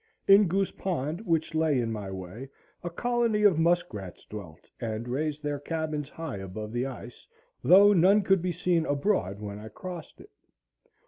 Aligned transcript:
In 0.27 0.47
Goose 0.47 0.71
Pond, 0.71 1.21
which 1.27 1.53
lay 1.53 1.79
in 1.79 1.91
my 1.91 2.09
way, 2.09 2.49
a 2.83 2.89
colony 2.89 3.43
of 3.43 3.59
muskrats 3.59 4.25
dwelt, 4.25 4.67
and 4.79 5.07
raised 5.07 5.43
their 5.43 5.59
cabins 5.59 6.09
high 6.09 6.37
above 6.37 6.73
the 6.73 6.87
ice, 6.87 7.27
though 7.63 7.93
none 7.93 8.23
could 8.23 8.41
be 8.41 8.51
seen 8.51 8.87
abroad 8.87 9.39
when 9.39 9.59
I 9.59 9.69
crossed 9.69 10.19
it. 10.19 10.31